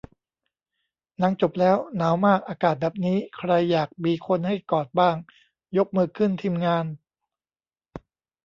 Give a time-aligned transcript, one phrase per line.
[1.19, 5.15] หนังจบแล้ว หนาวมาก อากาศแบบนี้ ใครอยากมีคนให้กอดบ้าง
[5.77, 6.85] ยกมือขึ้น ทีมงาน